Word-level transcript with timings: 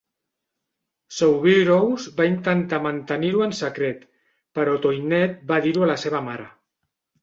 Soubirous 1.17 2.07
va 2.23 2.27
intentar 2.31 2.81
mantenir-ho 2.87 3.47
en 3.51 3.55
secret, 3.61 4.11
però 4.59 4.77
Toinette 4.89 5.55
va 5.55 5.65
dir-ho 5.71 5.89
a 5.91 5.97
la 5.97 6.03
seva 6.09 6.29
mare. 6.35 6.53